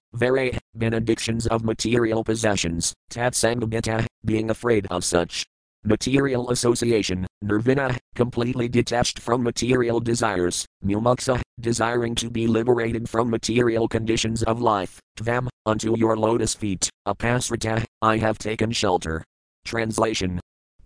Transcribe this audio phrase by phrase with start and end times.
[0.14, 5.44] very, benedictions of material possessions, Tatsangabita, being afraid of such.
[5.84, 13.86] Material association, nirvana, completely detached from material desires, mumuksa, desiring to be liberated from material
[13.86, 19.22] conditions of life, tvam, unto your lotus feet, apasrita, I have taken shelter.
[19.66, 20.40] Translation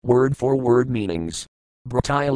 [0.03, 1.47] Word for word meanings.
[1.89, 2.29] Brataya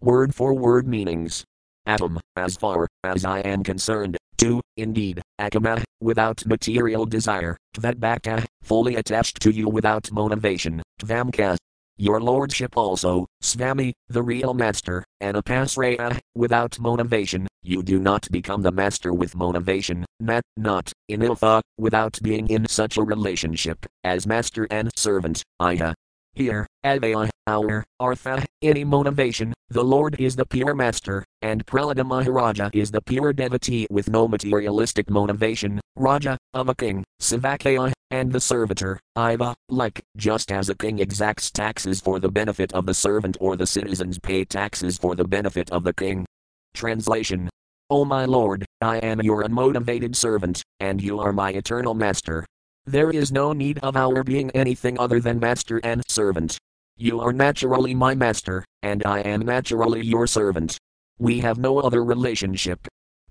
[0.00, 1.44] Word for word meanings.
[1.84, 8.96] Atom, as far as I am concerned, two, indeed, akama, without material desire, tvedbhakta, fully
[8.96, 11.58] attached to you without motivation, tvamkas,
[11.98, 18.70] your lordship also, Swami, the real master, Anapasraya, without motivation, you do not become the
[18.70, 24.66] master with motivation, nat, not, in iltha, without being in such a relationship, as master
[24.70, 25.94] and servant, Iha.
[26.34, 32.70] Here, Avaya, our, Artha, any motivation, the Lord is the pure master, and Prahlada Maharaja
[32.72, 38.40] is the pure devotee with no materialistic motivation, Raja, of a king, Savakaya, and the
[38.40, 43.36] servitor, Iva, like, just as a king exacts taxes for the benefit of the servant
[43.40, 46.26] or the citizens pay taxes for the benefit of the king.
[46.74, 47.48] Translation
[47.90, 52.46] O my Lord, I am your unmotivated servant, and you are my eternal master.
[52.86, 56.56] There is no need of our being anything other than master and servant.
[56.96, 60.78] You are naturally my master, and I am naturally your servant.
[61.18, 62.86] We have no other relationship.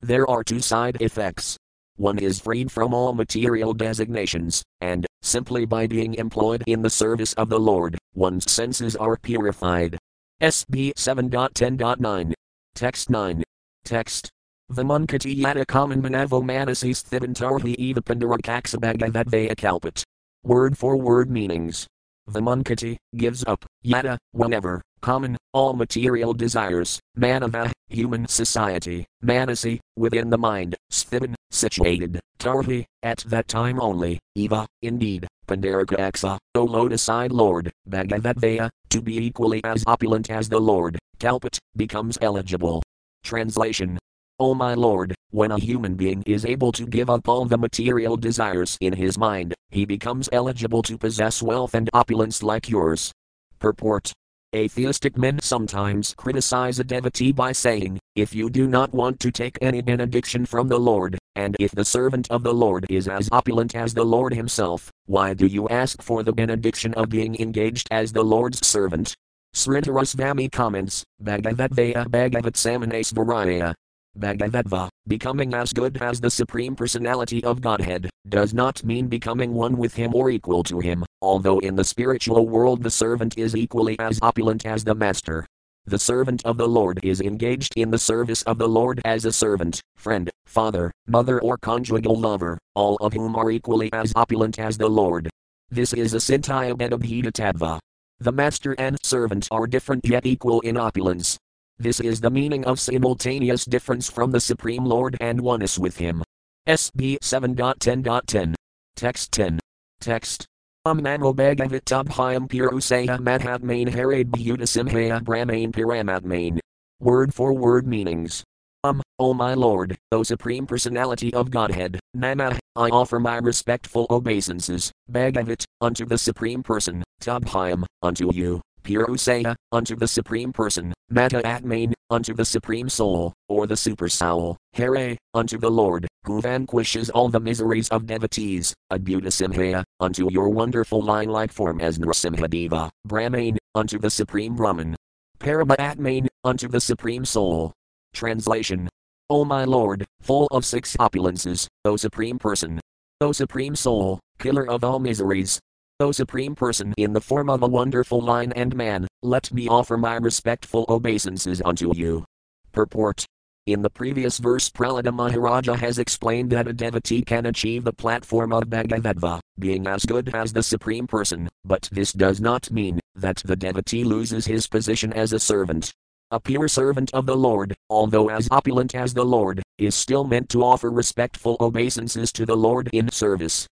[0.00, 1.56] there are two side effects.
[1.96, 7.32] One is freed from all material designations, and, simply by being employed in the service
[7.34, 9.98] of the Lord, one's senses are purified.
[10.42, 12.32] SB 7.10.9.
[12.74, 13.42] Text 9.
[13.84, 14.30] Text.
[14.72, 20.02] Vamunkati yada kaman manavo manasis thibantarhi eva pandara kaksabaga that kalpat.
[20.42, 21.86] Word for word meanings.
[22.26, 30.30] The Vimunkati, gives up, yada, whenever, common, all material desires, manava, human society, manasi, within
[30.30, 37.30] the mind, sthitan, situated, tarhi, at that time only, eva, indeed, Pandarika Exa, O lotus-eyed
[37.30, 42.82] Lord, Bhagavatveya, to be equally as opulent as the Lord, Kalpat, becomes eligible.
[43.22, 43.98] Translation
[44.38, 48.18] O my Lord, when a human being is able to give up all the material
[48.18, 53.12] desires in his mind, he becomes eligible to possess wealth and opulence like yours.
[53.58, 54.12] Purport
[54.54, 59.56] Atheistic men sometimes criticize a devotee by saying, If you do not want to take
[59.62, 63.74] any benediction from the Lord, and if the servant of the Lord is as opulent
[63.74, 68.12] as the Lord himself, why do you ask for the benediction of being engaged as
[68.12, 69.14] the Lord's servant?
[69.54, 73.74] Sridhara Svami comments, Bhagavatveya Bhagavatsamanasvaraya,
[74.18, 79.76] Bhagavatva, becoming as good as the Supreme Personality of Godhead, does not mean becoming one
[79.76, 83.98] with Him or equal to Him, although in the spiritual world the servant is equally
[83.98, 85.46] as opulent as the Master.
[85.84, 89.32] The servant of the Lord is engaged in the service of the Lord as a
[89.32, 94.76] servant, friend, father, mother, or conjugal lover, all of whom are equally as opulent as
[94.78, 95.28] the Lord.
[95.70, 97.78] This is a Sintaya Bedabhita.
[98.18, 101.36] The master and servant are different yet equal in opulence,
[101.78, 106.22] this is the meaning of simultaneous difference from the Supreme Lord and oneness with Him.
[106.66, 108.54] SB 7.10.10.
[108.96, 109.60] Text 10.
[110.00, 110.46] Text.
[110.86, 116.58] Amano Bhagavitabhyam Purusaya Madhavmain Harad Bhudasimhaya Brahmain Piramatmain.
[117.00, 118.42] Word for word meanings.
[118.84, 124.92] Um, O my Lord, O Supreme Personality of Godhead, Namah, I offer my respectful obeisances,
[125.08, 131.92] Bhagavat, unto the Supreme Person, Tabhyam, unto you, Purusaya, unto the Supreme Person, Mata Atmain,
[132.08, 137.28] unto the Supreme Soul, or the Super Soul, Hare, unto the Lord, who vanquishes all
[137.28, 144.10] the miseries of devotees, Adbhuta unto your wonderful line-like form as Nrsimhadeva, Brahmain, unto the
[144.10, 144.94] Supreme Brahman,
[145.40, 147.72] Parama Atmain, unto the Supreme Soul.
[148.14, 148.88] Translation
[149.28, 152.80] O my Lord, full of six opulences, O Supreme Person,
[153.20, 155.58] O Supreme Soul, killer of all miseries,
[155.98, 159.96] O Supreme Person in the form of a wonderful line and man, let me offer
[159.96, 162.22] my respectful obeisances unto you.
[162.70, 163.24] Purport
[163.66, 168.52] in the previous verse, Prahlada Maharaja has explained that a devotee can achieve the platform
[168.52, 173.38] of Bhagavatva, being as good as the Supreme Person, but this does not mean that
[173.44, 175.92] the devotee loses his position as a servant.
[176.30, 180.48] A pure servant of the Lord, although as opulent as the Lord, is still meant
[180.50, 183.66] to offer respectful obeisances to the Lord in service.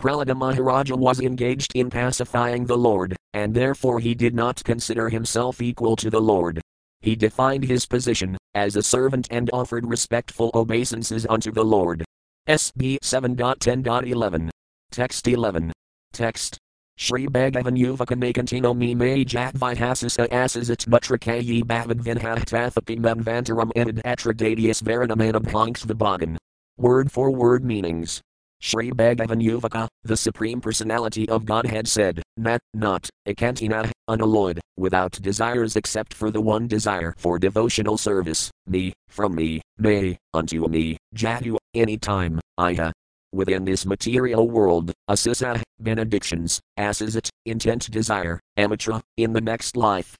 [0.00, 5.60] Prahlada Maharaja was engaged in pacifying the Lord, and therefore he did not consider himself
[5.60, 6.58] equal to the Lord.
[7.02, 12.02] He defined his position as a servant and offered respectful obeisances unto the Lord.
[12.48, 14.48] SB 7.10.11.
[14.90, 15.70] Text 11.
[16.14, 16.56] Text.
[16.96, 26.38] Shri Bhagavan me may jatvihasasa asasat mutrakayi bhavadvinha tathapi manvantaram enid atragadius varanamanabhanksvabagan.
[26.78, 28.22] Word for word meanings.
[28.62, 35.76] Sri Bhagavan Yuvaka, the Supreme Personality of Godhead said, Nat, not, Akantina, unalloyed, without desires
[35.76, 41.56] except for the one desire for devotional service, me, from me, may, unto me, Jatu,
[41.74, 42.92] any time, Iha.
[43.32, 50.16] Within this material world, Asisa, benedictions, Asisat, intent desire, Amatra, in the next life,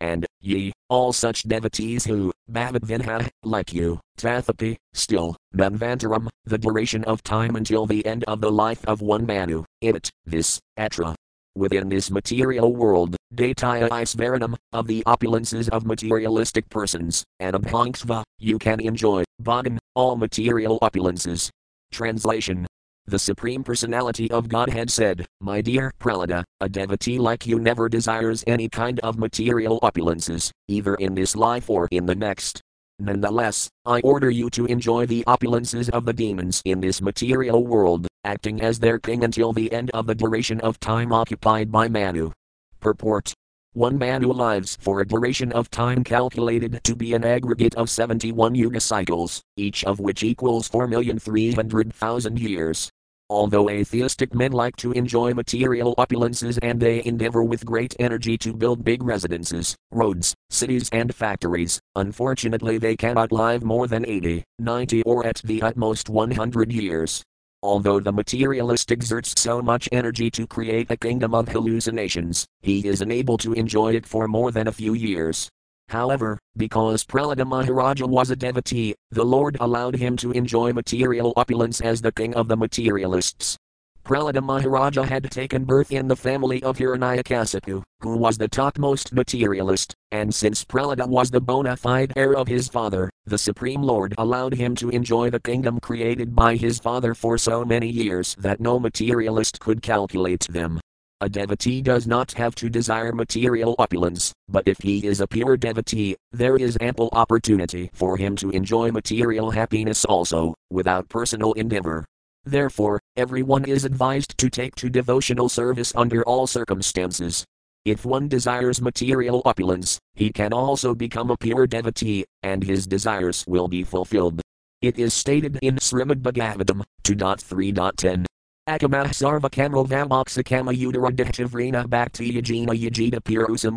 [0.00, 7.22] And, ye, all such devotees who, Bhavadvinha, like you, Tathapi, still, Manvantaram, the duration of
[7.22, 11.14] time until the end of the life of one Manu, it, this, Atra.
[11.54, 18.58] Within this material world, Dataya Isvaranam, of the opulences of materialistic persons, and Abhanksva, you
[18.58, 21.50] can enjoy, Bhagan, all material opulences.
[21.90, 22.66] Translation
[23.10, 28.44] the Supreme Personality of Godhead said, My dear Prahlada, a devotee like you never desires
[28.46, 32.60] any kind of material opulences, either in this life or in the next.
[32.98, 38.06] Nonetheless, I order you to enjoy the opulences of the demons in this material world,
[38.24, 42.32] acting as their king until the end of the duration of time occupied by Manu.
[42.80, 43.34] Purport
[43.74, 48.56] one Manu lives for a duration of time calculated to be an aggregate of 71
[48.56, 52.90] yuga cycles, each of which equals 4,300,000 years.
[53.30, 58.54] Although atheistic men like to enjoy material opulences and they endeavor with great energy to
[58.54, 65.02] build big residences, roads, cities, and factories, unfortunately they cannot live more than 80, 90,
[65.02, 67.22] or at the utmost 100 years.
[67.62, 73.02] Although the materialist exerts so much energy to create a kingdom of hallucinations, he is
[73.02, 75.50] unable to enjoy it for more than a few years.
[75.88, 81.80] However, because Prahlada Maharaja was a devotee, the Lord allowed him to enjoy material opulence
[81.80, 83.56] as the king of the materialists.
[84.04, 89.94] Prahlada Maharaja had taken birth in the family of Hiranyakasipu, who was the topmost materialist,
[90.12, 94.54] and since Prahlada was the bona fide heir of his father, the Supreme Lord allowed
[94.54, 98.78] him to enjoy the kingdom created by his father for so many years that no
[98.78, 100.80] materialist could calculate them.
[101.20, 105.56] A devotee does not have to desire material opulence, but if he is a pure
[105.56, 112.04] devotee, there is ample opportunity for him to enjoy material happiness also, without personal endeavor.
[112.44, 117.44] Therefore, everyone is advised to take to devotional service under all circumstances.
[117.84, 123.44] If one desires material opulence, he can also become a pure devotee, and his desires
[123.48, 124.40] will be fulfilled.
[124.82, 128.24] It is stated in Srimad Bhagavatam 2.3.10.
[128.68, 133.18] Akamah sarva kamo vamoksakama udaradhitavrina bhakti yajina yajita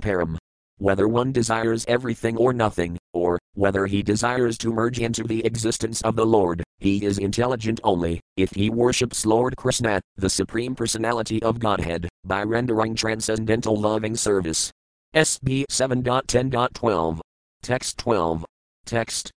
[0.01, 0.37] param
[0.79, 6.01] whether one desires everything or nothing, or whether he desires to merge into the existence
[6.01, 11.41] of the Lord, he is intelligent only if he worships Lord Krishna, the Supreme Personality
[11.43, 14.71] of Godhead, by rendering transcendental loving service.
[15.15, 17.19] SB 7.10.12.
[17.61, 18.45] Text 12.
[18.85, 19.31] Text.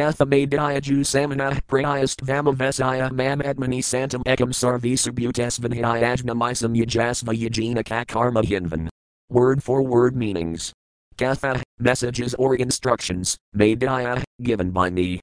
[0.00, 8.88] Kathamadhyaju samana prayast vamavesaya mam admani santam ekam sarvisubhutasvanhyajnamisam yajasva yajina kakarma hinvan.
[9.28, 10.72] Word for word meanings.
[11.18, 15.20] Katha, messages or instructions, Madhya, given by me,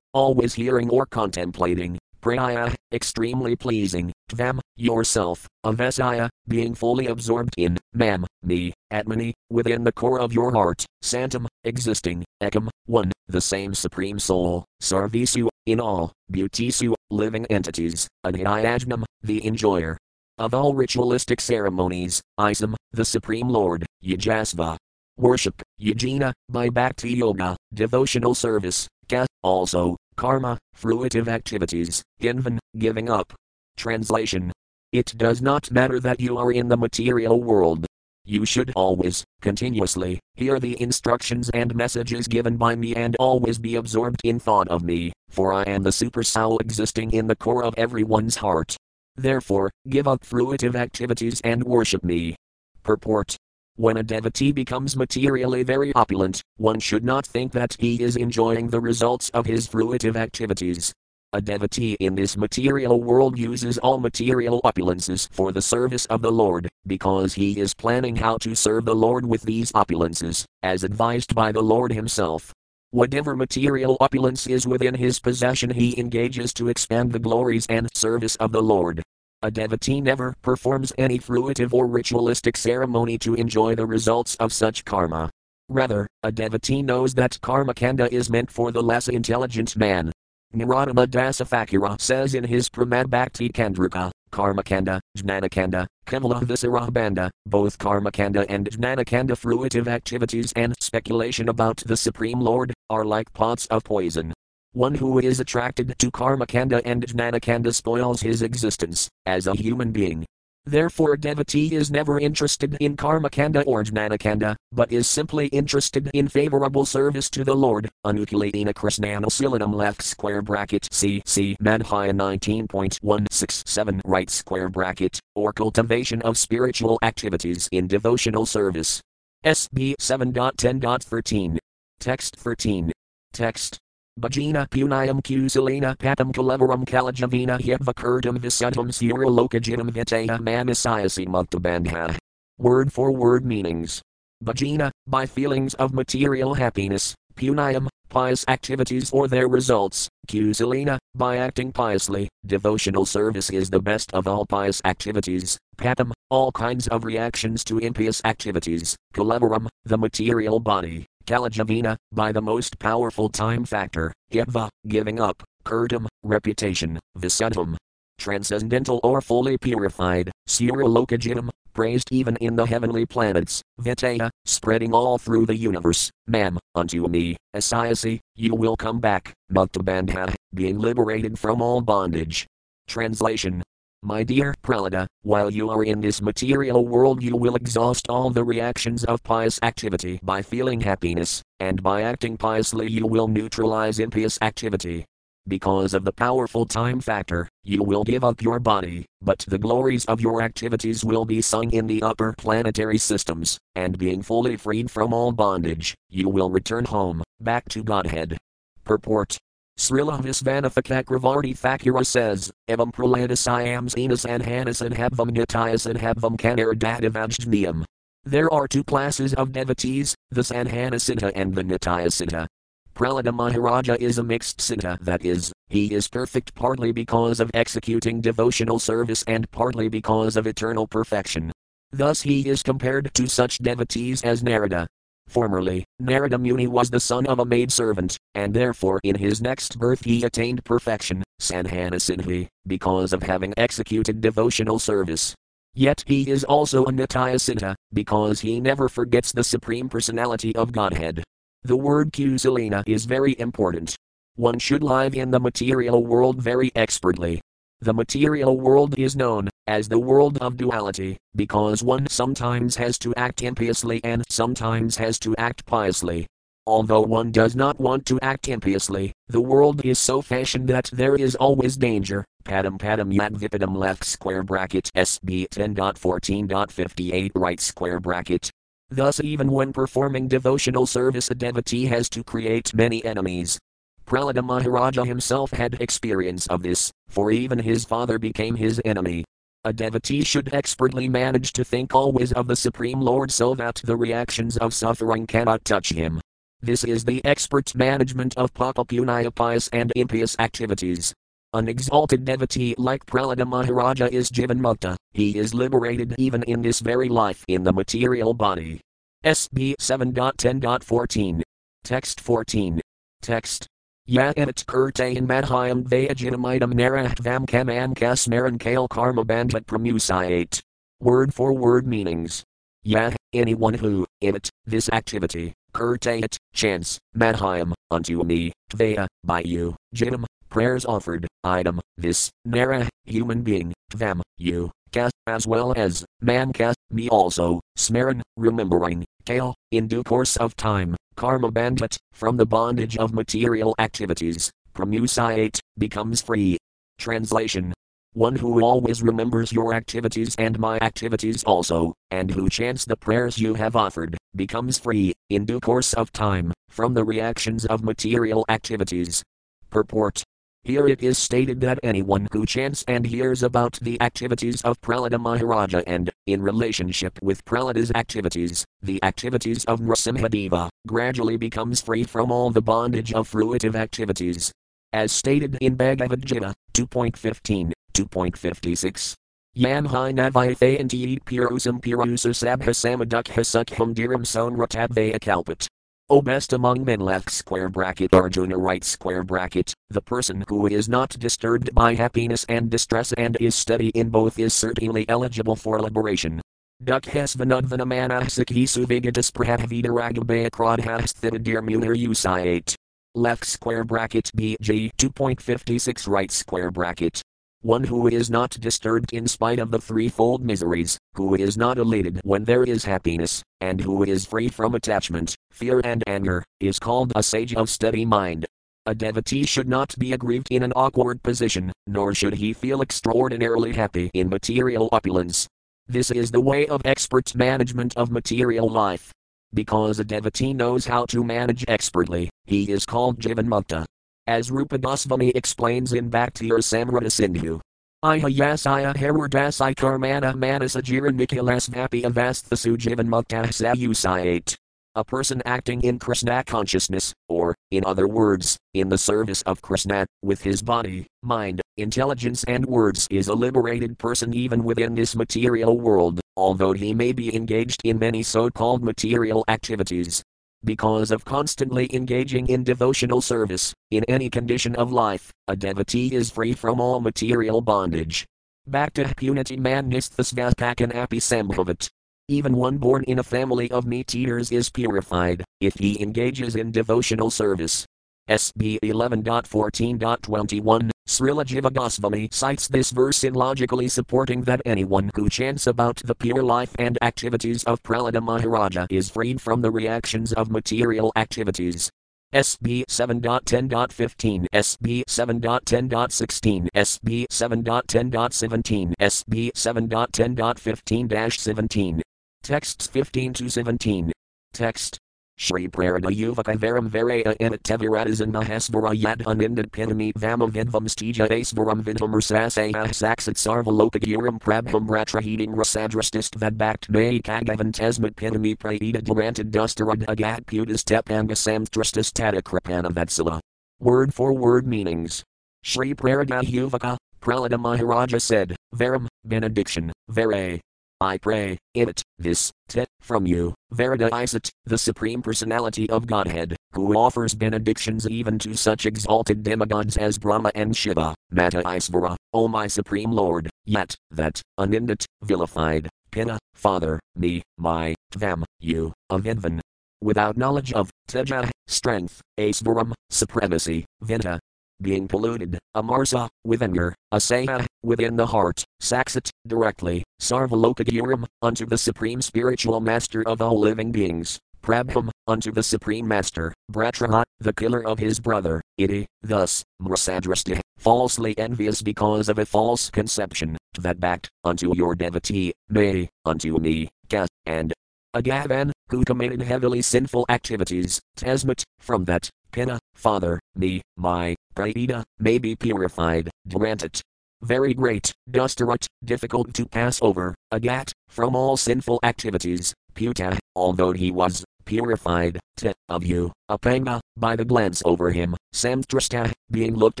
[0.14, 8.24] always hearing or contemplating, Praya, extremely pleasing, Tvam, yourself, Avesaya, being fully absorbed in, Mam,
[8.44, 14.20] me, Atmani, within the core of your heart, Santam, existing, Ekam, one, the same Supreme
[14.20, 19.98] Soul, Sarvisu, in all, Bhutisu, living entities, Adhyajnam, the enjoyer.
[20.38, 24.76] Of all ritualistic ceremonies, Isam, the Supreme Lord, Yajasva,
[25.16, 33.32] worship, yajna, by bhakti yoga, devotional service, ka, also, karma, fruitive activities, invan, giving up.
[33.76, 34.52] Translation
[34.92, 37.86] It does not matter that you are in the material world.
[38.24, 43.74] You should always, continuously, hear the instructions and messages given by me and always be
[43.74, 47.64] absorbed in thought of me, for I am the super soul existing in the core
[47.64, 48.76] of everyone's heart.
[49.16, 52.36] Therefore, give up fruitive activities and worship me.
[52.82, 53.36] Purport
[53.76, 58.68] when a devotee becomes materially very opulent, one should not think that he is enjoying
[58.68, 60.92] the results of his fruitive activities.
[61.32, 66.30] A devotee in this material world uses all material opulences for the service of the
[66.30, 71.34] Lord, because he is planning how to serve the Lord with these opulences, as advised
[71.34, 72.52] by the Lord himself.
[72.90, 78.36] Whatever material opulence is within his possession, he engages to expand the glories and service
[78.36, 79.02] of the Lord.
[79.44, 84.84] A devotee never performs any fruitive or ritualistic ceremony to enjoy the results of such
[84.84, 85.30] karma.
[85.68, 90.12] Rather, a devotee knows that karma kanda is meant for the less intelligent man.
[90.54, 99.32] Narottama dasa Thakura says in his Prema-bhakti-candrika, Karmakanda, Jnanakanda, Kevala Visarabanda, both Karmakanda and Jnanakanda
[99.32, 104.32] fruitive activities and speculation about the Supreme Lord, are like pots of poison.
[104.74, 110.24] One who is attracted to karmakanda and jnanakanda spoils his existence as a human being.
[110.64, 116.86] Therefore, devotee is never interested in karmakanda or jnanakanda, but is simply interested in favorable
[116.86, 117.90] service to the Lord.
[118.06, 126.98] Anukuladina Krishnanasilanam left square bracket CC Madhya 19.167 right square bracket, or cultivation of spiritual
[127.02, 129.02] activities in devotional service.
[129.44, 131.58] SB 7.10.13.
[132.00, 132.90] Text 13.
[133.34, 133.81] Text
[134.20, 142.18] Bhajina punayam kusalina patam kalevaram kalajavina hyadvakurdam visudam suralokajinam vitaya manisayasi muktabandha.
[142.58, 144.02] Word for word meanings.
[144.44, 151.72] Bhajina, by feelings of material happiness, punayam, pious activities or their results, kusalina, by acting
[151.72, 157.64] piously, devotional service is the best of all pious activities, patam, all kinds of reactions
[157.64, 164.68] to impious activities, kalevaram, the material body, Kalajavina, by the most powerful time factor, Yeva,
[164.88, 167.76] giving up, Kurtam, reputation, Visuddham,
[168.18, 175.46] transcendental or fully purified, Suralokajinam, praised even in the heavenly planets, Vitaya, spreading all through
[175.46, 181.80] the universe, Mam, unto me, Asayasi, you will come back, Muktabandha, being liberated from all
[181.80, 182.46] bondage.
[182.88, 183.62] Translation
[184.02, 188.42] my dear Prahlada, while you are in this material world, you will exhaust all the
[188.42, 194.38] reactions of pious activity by feeling happiness, and by acting piously, you will neutralize impious
[194.42, 195.04] activity.
[195.46, 200.04] Because of the powerful time factor, you will give up your body, but the glories
[200.06, 204.90] of your activities will be sung in the upper planetary systems, and being fully freed
[204.90, 208.36] from all bondage, you will return home, back to Godhead.
[208.84, 209.38] Purport
[209.78, 216.36] Srila Visvanatha Cakravarti Thakura says, Evam praladasayam zenas and hanas and habvam nitayas and habvam
[216.36, 217.84] kanardadavajniyam.
[218.24, 222.46] There are two classes of devotees, the Sanhanasita and the Nitayasita.
[222.94, 228.20] Prahlada Maharaja is a mixed siddha, that is, he is perfect partly because of executing
[228.20, 231.50] devotional service and partly because of eternal perfection.
[231.90, 234.86] Thus he is compared to such devotees as Narada.
[235.28, 240.04] Formerly, Narada Muni was the son of a maidservant, and therefore in his next birth
[240.04, 245.34] he attained perfection, Sanhanasiddhi, because of having executed devotional service.
[245.74, 251.24] Yet he is also a Nitya because he never forgets the Supreme Personality of Godhead.
[251.62, 253.96] The word Kusalina is very important.
[254.36, 257.40] One should live in the material world very expertly.
[257.82, 263.12] The material world is known as the world of duality because one sometimes has to
[263.16, 266.28] act impiously and sometimes has to act piously.
[266.64, 271.16] Although one does not want to act impiously, the world is so fashioned that there
[271.16, 272.24] is always danger.
[272.44, 278.48] Padam padam yadvipadam left square bracket SB 10.14.58 right square bracket
[278.90, 283.58] Thus, even when performing devotional service, a devotee has to create many enemies.
[284.06, 289.24] Prahlada Maharaja himself had experience of this, for even his father became his enemy.
[289.64, 293.96] A devotee should expertly manage to think always of the Supreme Lord so that the
[293.96, 296.20] reactions of suffering cannot touch him.
[296.60, 301.14] This is the expert management of papapunya pious and impious activities.
[301.54, 306.80] An exalted devotee like Prahlada Maharaja is Jivan Mukta, he is liberated even in this
[306.80, 308.80] very life in the material body.
[309.24, 311.42] SB 7.10.14.
[311.84, 312.80] Text 14.
[313.20, 313.66] Text.
[314.12, 320.60] Yat et kurtain madhyam vayajinamidam narahtvam kaman kasmaran kale karma bandhat pramusayate.
[321.00, 322.44] Word for word meanings.
[322.82, 329.74] Yat, anyone who, in it, this activity, kurtate, chance, madhyam, unto me, tvaya, by you,
[329.94, 336.52] jinam, prayers offered, item, this, nara, human being, tvam, you, kas, as well as, man
[336.52, 342.46] kas, me also, smaran, remembering, kale, in due course of time, karma bandit, from the
[342.46, 346.56] bondage of material activities, pramusayate, becomes free.
[346.98, 347.72] Translation
[348.14, 353.38] one who always remembers your activities and my activities also, and who chants the prayers
[353.38, 358.44] you have offered, becomes free, in due course of time, from the reactions of material
[358.50, 359.22] activities.
[359.70, 360.22] Purport
[360.64, 365.20] here it is stated that anyone who chants and hears about the activities of Prahlada
[365.20, 372.30] Maharaja and, in relationship with Prahlada's activities, the activities of Nrsimhadeva, gradually becomes free from
[372.30, 374.52] all the bondage of fruitive activities.
[374.92, 379.14] As stated in Bhagavad Gita 2.15, 2.56.
[379.54, 385.66] Yan hi navaithayanti purusam purusa sabha samadukha sukham diram son ratadvaya kalpat.
[386.12, 390.86] O best among men left square bracket Arjuna right square bracket, the person who is
[390.86, 395.80] not disturbed by happiness and distress and is steady in both is certainly eligible for
[395.80, 396.42] liberation.
[396.84, 402.74] Dukhes vinudvanamanahsaki suvigatas prahavidaragabaya krodhasthitadir munir usayate.
[403.14, 407.22] Left square bracket BG 2.56 right square bracket
[407.62, 412.20] one who is not disturbed in spite of the threefold miseries, who is not elated
[412.24, 417.12] when there is happiness, and who is free from attachment, fear, and anger, is called
[417.14, 418.44] a sage of steady mind.
[418.86, 423.72] A devotee should not be aggrieved in an awkward position, nor should he feel extraordinarily
[423.72, 425.46] happy in material opulence.
[425.86, 429.12] This is the way of expert management of material life.
[429.54, 433.84] Because a devotee knows how to manage expertly, he is called Jivanmukta.
[434.28, 437.60] As Rupa Goswami explains in Bhakti-rasamrta-sindhu.
[438.04, 444.54] Ihayasaya Herardasai Karmana Manasajira Nikilasvapi Avasthasu Jivan Mukta Sayusayate.
[444.94, 450.06] A person acting in Krishna consciousness, or, in other words, in the service of Krishna,
[450.22, 455.80] with his body, mind, intelligence, and words, is a liberated person even within this material
[455.80, 460.22] world, although he may be engaged in many so called material activities
[460.64, 466.30] because of constantly engaging in devotional service, in any condition of life, a devotee is
[466.30, 468.24] free from all material bondage.
[468.66, 471.88] Bhakta punati man nisthasvapakan api sambhavat.
[472.28, 476.70] Even one born in a family of meat eaters is purified, if he engages in
[476.70, 477.84] devotional service.
[478.30, 485.66] SB 11.14.21, Srila Jiva Goswami cites this verse in logically supporting that anyone who chants
[485.66, 490.50] about the pure life and activities of Prahlada Maharaja is freed from the reactions of
[490.50, 491.90] material activities.
[492.32, 502.02] SB 7.10.15, SB 7.10.16, SB 7.10.17, SB 7.10.15 17.
[502.42, 504.12] Texts 15 to 17.
[504.54, 504.98] Text
[505.42, 511.82] Shri Prarada Yuvaka Varam Varaya Inateviradas and Mahasvara Yad Unindad Pinami Vama Vidvam Stija Asvaram
[511.82, 520.04] Vidvam Rasasaya Saksat Sarvalokagiram Prabham Ratraheding Rasadrastist Vadbakt May Kagavan Tesmat Pinami Praida Durantad Dustarad
[520.04, 523.40] Agat Putas Tepanga Samstrastis Tadakrapana Vatsala.
[523.80, 525.24] Word for word meanings.
[525.64, 530.60] Shri Prarada Yuvaka, Prahlada Maharaja said, Varam, benediction, Vare,
[531.02, 536.96] I pray, it, this, te, from you, Verida Isat, the Supreme Personality of Godhead, who
[536.96, 542.68] offers benedictions even to such exalted demigods as Brahma and Shiva, Mata Isvara, O my
[542.68, 549.60] Supreme Lord, yet, that, unindit, vilified, Pina, Father, me, my, Tvam, you, Avidvan.
[550.00, 554.38] Without knowledge of, Teja, strength, Asvaram, supremacy, Vinta,
[554.80, 562.20] being polluted, amarsa, with anger, asaya, within the heart, saksat, directly, sarvalokagiram, unto the supreme
[562.20, 567.98] spiritual master of all living beings, prabham, unto the supreme master, bratraha, the killer of
[567.98, 574.74] his brother, iti, thus, mrasadrasti, falsely envious because of a false conception, that backed, unto
[574.74, 577.72] your devotee, may, unto me, ka, and
[578.14, 585.38] Agavan, who committed heavily sinful activities, Tasmat, from that, Pina, Father, me, my, Praida, may
[585.38, 587.00] be purified, Durantit.
[587.42, 594.12] Very great, Dustarat, difficult to pass over, Agat, from all sinful activities, Puta, although he
[594.12, 600.00] was, purified, te, of you, Apanga, by the glance over him, Samstrasta, being looked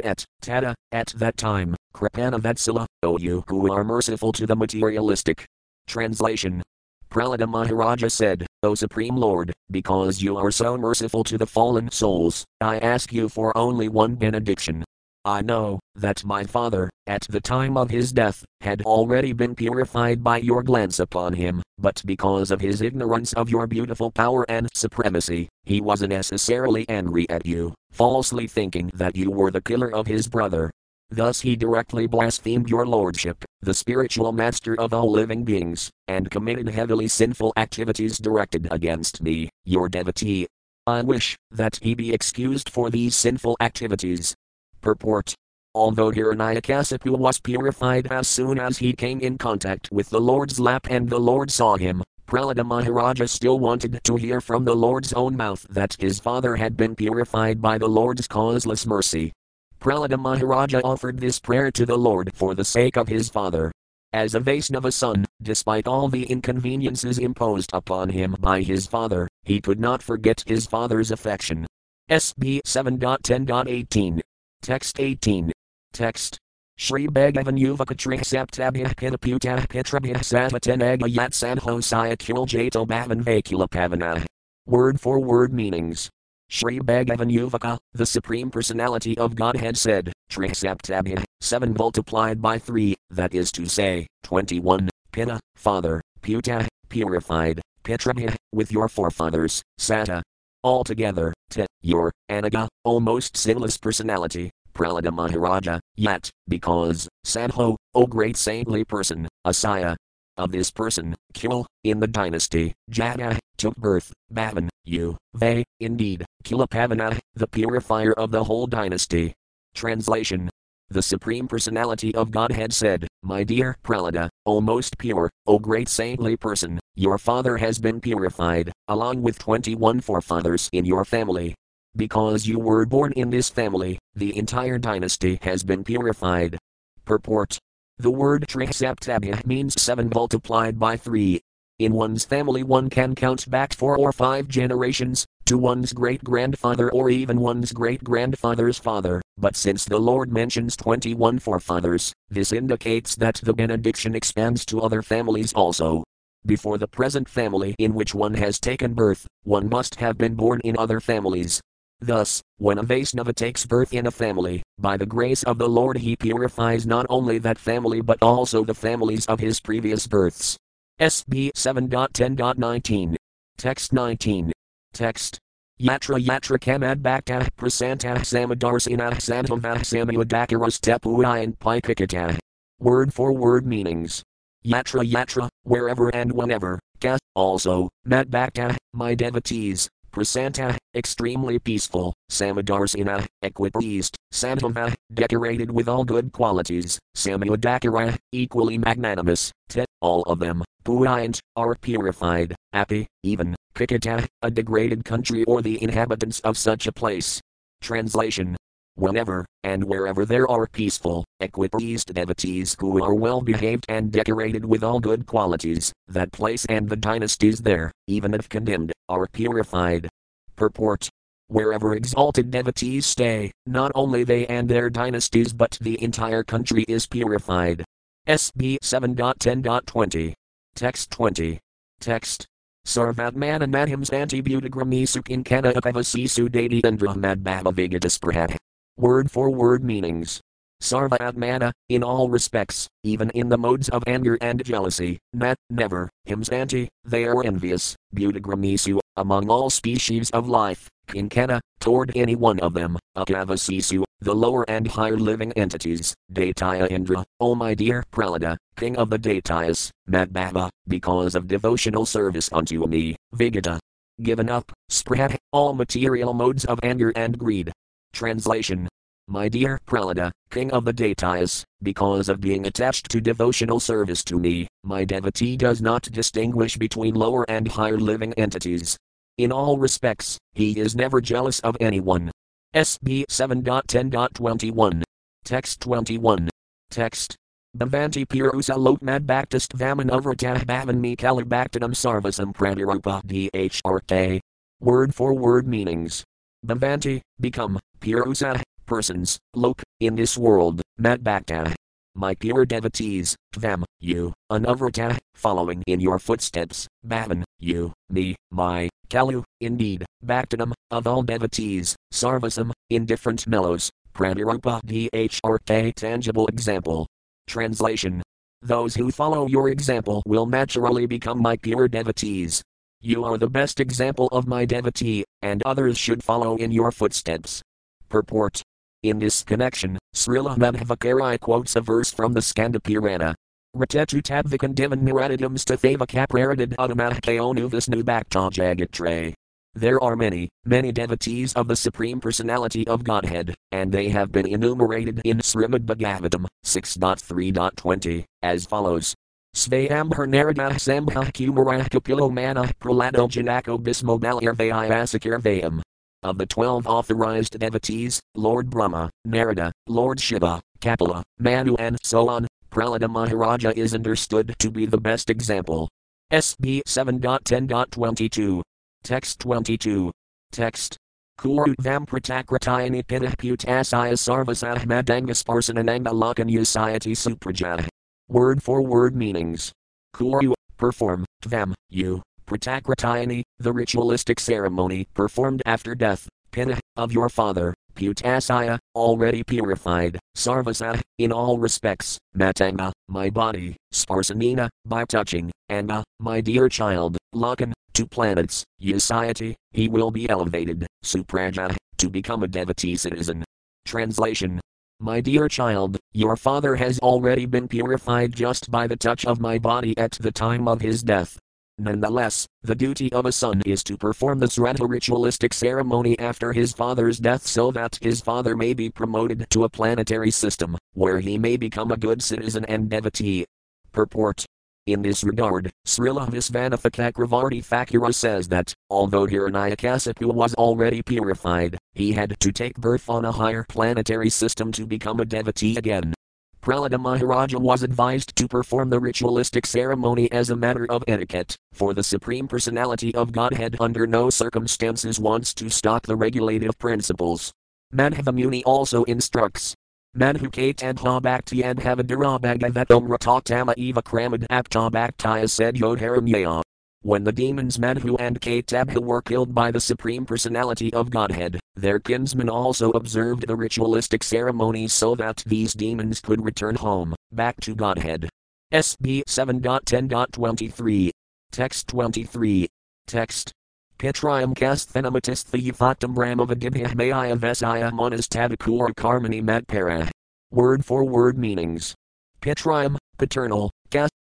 [0.02, 5.44] at, Tada, at that time, Kripana Vatsala, O you who are merciful to the materialistic.
[5.88, 6.62] Translation
[7.10, 12.44] Prahlada Maharaja said, O Supreme Lord, because you are so merciful to the fallen souls,
[12.60, 14.84] I ask you for only one benediction.
[15.24, 20.24] I know that my father, at the time of his death, had already been purified
[20.24, 24.68] by your glance upon him, but because of his ignorance of your beautiful power and
[24.74, 30.08] supremacy, he was unnecessarily angry at you, falsely thinking that you were the killer of
[30.08, 30.72] his brother.
[31.08, 36.68] Thus he directly blasphemed your lordship, the spiritual master of all living beings, and committed
[36.68, 40.48] heavily sinful activities directed against me, your devotee.
[40.84, 44.34] I wish that he be excused for these sinful activities.
[44.82, 45.34] Purport.
[45.74, 50.86] Although Hiranyakasipu was purified as soon as he came in contact with the Lord's lap
[50.90, 55.36] and the Lord saw him, Prahlada Maharaja still wanted to hear from the Lord's own
[55.36, 59.32] mouth that his father had been purified by the Lord's causeless mercy.
[59.80, 63.72] Prahlada Maharaja offered this prayer to the Lord for the sake of his father.
[64.12, 69.60] As a Vaisnava son, despite all the inconveniences imposed upon him by his father, he
[69.60, 71.66] could not forget his father's affection.
[72.10, 74.20] SB 7.10.18.
[74.62, 75.50] Text 18.
[75.92, 76.38] Text.
[76.78, 84.24] Shri Bhagavan Yuvakatri Saptabhya Pitaputah Pitrabhya Savatenaga Yat Sanho Sayakul Jato Bhavan Vakula Pavana.
[84.66, 86.08] Word for word meanings.
[86.48, 93.34] Shri Bhagavan Yuvaka, the Supreme Personality of Godhead said, Trisaptabhya, 7 multiplied by 3, that
[93.34, 100.22] is to say, 21, Pita, Father, Puta, purified, Pitrabhya, with your forefathers, Sata.
[100.64, 108.84] Altogether, Te, your, Anaga, almost sinless personality, Prahlada Maharaja, yet, because, Sadho, O great saintly
[108.84, 109.96] person, Asaya,
[110.36, 117.18] of this person, Kil, in the dynasty, Jada, took birth, Bhavan, you, they, indeed, Kilapavana,
[117.34, 119.34] the purifier of the whole dynasty.
[119.74, 120.50] Translation
[120.92, 126.36] The Supreme Personality of Godhead said, My dear Prahlada, O most pure, O great saintly
[126.36, 131.54] person, your father has been purified, along with 21 forefathers in your family.
[131.96, 136.58] Because you were born in this family, the entire dynasty has been purified.
[137.06, 137.58] Purport
[137.98, 141.40] the word Trisaptabhya means 7 multiplied by 3.
[141.82, 146.88] In one's family, one can count back four or five generations, to one's great grandfather
[146.92, 153.16] or even one's great grandfather's father, but since the Lord mentions 21 forefathers, this indicates
[153.16, 156.04] that the benediction expands to other families also.
[156.46, 160.60] Before the present family in which one has taken birth, one must have been born
[160.62, 161.60] in other families,
[162.00, 165.98] Thus, when a Vaisnava takes birth in a family, by the grace of the Lord
[165.98, 170.56] he purifies not only that family but also the families of his previous births.
[171.02, 173.16] SB 7.10.19.
[173.58, 174.52] Text 19.
[174.92, 175.36] Text.
[175.80, 182.38] Yatra yatra kamad bhakta prasanta samadarsina santamah samyudakaras tepuayan pikikata.
[182.78, 184.22] Word for word meanings.
[184.64, 193.26] Yatra yatra, wherever and whenever, ka, also, mad bhakta, my devotees, Prasanta, extremely peaceful, Samadarsina,
[193.42, 201.40] equipoised, Santava, decorated with all good qualities, Samayudakara, equally magnanimous, Te, all of them, Puayant,
[201.56, 207.40] are purified, Api, even, Kikita, a degraded country or the inhabitants of such a place.
[207.80, 208.56] Translation
[208.96, 214.84] Whenever, and wherever there are peaceful, equipoised devotees who are well behaved and decorated with
[214.84, 220.08] all good qualities, that place and the dynasties there, even if condemned, are purified.
[220.56, 221.08] Purport
[221.48, 227.06] Wherever exalted devotees stay, not only they and their dynasties but the entire country is
[227.06, 227.84] purified.
[228.28, 230.34] SB 7.10.20.
[230.74, 231.58] Text 20.
[232.00, 232.46] Text.
[232.86, 238.56] Sarvatmana madhim santibutagrami sukinkana apavasisu dati andra madbhava vigatasprat.
[239.02, 240.40] Word for word meanings.
[240.80, 246.08] Sarva Atmana, in all respects, even in the modes of anger and jealousy, nat, never,
[246.28, 252.74] himsanti, they are envious, butagramisu, among all species of life, kinkana, toward any one of
[252.74, 258.96] them, akavasisu, the lower and higher living entities, Dataya Indra, O my dear Prahlada, king
[258.96, 263.80] of the Daityas, Madbhava, because of devotional service unto me, Vigata.
[264.22, 267.72] Given up, spread all material modes of anger and greed,
[268.12, 268.88] Translation
[269.32, 274.38] My dear Prahlada, king of the Daityas, because of being attached to devotional service to
[274.38, 278.94] me, my devotee does not distinguish between lower and higher living entities.
[279.38, 282.30] In all respects, he is never jealous of anyone.
[282.74, 285.02] SB 7.10.21.
[285.46, 286.50] Text 21.
[286.90, 287.34] Text.
[287.74, 294.40] Bhavanti Purusa Lokmad Bhaktist Vaman Uvratah Bhavan Me Kalabhaktanam Sarvasam Pradirupa DHRK.
[294.80, 296.22] Word for word meanings.
[296.66, 298.62] Bhavanti, become, Purusa,
[298.92, 301.74] persons, lok, in this world, Madbhakta.
[302.14, 309.44] My pure devotees, Tvam, you, Anuvrata, following in your footsteps, Bhavan, you, me, my, Kalu,
[309.62, 317.06] indeed, Bhaktanam, of all devotees, Sarvasam, in different mellows, Pradirupa dhrk tangible example.
[317.46, 318.22] Translation
[318.60, 322.62] Those who follow your example will naturally become my pure devotees.
[323.00, 327.62] You are the best example of my devotee, and others should follow in your footsteps.
[328.10, 328.60] Purport
[329.02, 333.34] In this connection, Srila Madhvacharya quotes a verse from the Skanda Purana.
[333.76, 339.34] Ratetu tadvikan divan miradidam stathava kapraradid udamatakaonu visnu bhakta.
[339.74, 344.46] There are many, many devotees of the Supreme Personality of Godhead, and they have been
[344.46, 349.14] enumerated in Srimad Bhagavatam 6.3.20, as follows.
[349.56, 355.81] Svayambhar Naradah Sambhah Kumarah Kapilo Manah Pralado Janako Bismo Balirvayasakirvayam.
[356.22, 362.46] Of the twelve authorized devotees, Lord Brahma, Narada, Lord Shiva, Kapila, Manu, and so on,
[362.70, 365.88] Prahlada Maharaja is understood to be the best example.
[366.32, 368.62] SB 7.10.22.
[369.02, 370.12] Text 22.
[370.52, 370.96] Text.
[371.38, 377.88] Kuru vam pratakratayani pitah putasaya sarvasah madangasparsanananga lakanyasayati suprajah.
[378.28, 379.72] Word for word meanings.
[380.12, 382.22] Kuru, perform, tvam, you,
[382.52, 391.00] pratakratayani, the ritualistic ceremony performed after death, pitah, of your father, putasaya, already purified, sarvasa,
[391.18, 397.72] in all respects, matanga, my body, sparsanina, by touching, anga, uh, my dear child, lakan,
[397.94, 403.44] to planets, Yasayati, he will be elevated, Supraja, to become a devotee citizen.
[403.84, 404.60] Translation
[405.00, 409.58] My dear child, your father has already been purified just by the touch of my
[409.58, 411.38] body at the time of his death.
[411.82, 416.72] Nonetheless, the duty of a son is to perform the sraddha ritualistic ceremony after his
[416.72, 421.36] father's death so that his father may be promoted to a planetary system, where he
[421.38, 423.46] may become a good citizen and devotee.
[423.90, 424.46] Purport
[424.86, 432.12] in this regard, Srila Visvanatha Cakravarti Thakura says that, although Hiranyakasipu was already purified, he
[432.12, 436.14] had to take birth on a higher planetary system to become a devotee again.
[436.62, 441.92] Prahlada Maharaja was advised to perform the ritualistic ceremony as a matter of etiquette, for
[441.92, 447.52] the Supreme Personality of Godhead under no circumstances wants to stop the regulative principles.
[447.92, 449.74] Madhavamuni also instructs
[450.16, 456.62] Madhukatadha Bhaktiadhavadurabhagavatam Ratatama Eva Kramad Apta Bhaktaya said Yodharamya.
[457.04, 461.98] When the demons Madhu and Kaitabha were killed by the Supreme Personality of Godhead, their
[461.98, 467.74] kinsmen also observed the ritualistic ceremonies so that these demons could return home, back to
[467.74, 468.28] Godhead.
[468.72, 471.10] SB 7.10.23.
[471.50, 472.68] Text 23.
[473.08, 473.52] Text
[473.98, 480.08] Pitriam kasthenamatis thiyaphatam brahmavadibhyahmayaya vesaya monastadakura karmani matpara.
[480.52, 481.96] Word for word meanings.
[482.40, 483.72] Pitriam, paternal,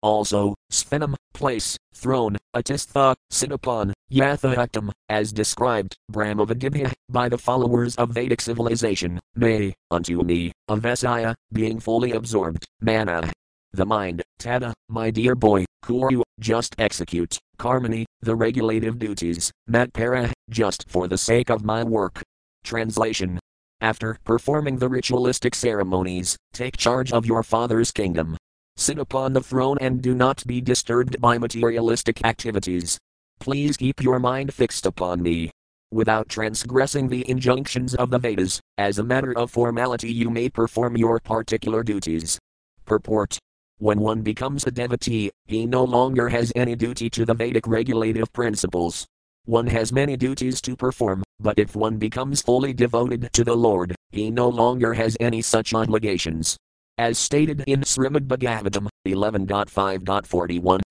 [0.01, 8.11] Also, sphenum, place, throne, atistha, sit upon, yathayaktam, as described, Brahmavadibhya, by the followers of
[8.11, 13.32] Vedic civilization, may, unto me, avesaya, being fully absorbed, mana.
[13.74, 20.89] The mind, tada, my dear boy, kuru, just execute, karmani, the regulative duties, matpara, just
[20.89, 22.22] for the sake of my work.
[22.63, 23.39] Translation
[23.82, 28.36] after performing the ritualistic ceremonies, take charge of your father's kingdom.
[28.80, 32.97] Sit upon the throne and do not be disturbed by materialistic activities.
[33.41, 35.51] Please keep your mind fixed upon me.
[35.91, 40.95] Without transgressing the injunctions of the Vedas, as a matter of formality, you may perform
[40.95, 42.39] your particular duties.
[42.86, 43.38] Purport
[43.80, 48.32] When one becomes a devotee, he no longer has any duty to the Vedic regulative
[48.32, 49.05] principles.
[49.43, 53.93] One has many duties to perform, but if one becomes fully devoted to the Lord,
[54.11, 56.57] he no longer has any such obligations.
[56.99, 60.81] As stated in Srimad Bhagavatam 11.5.41.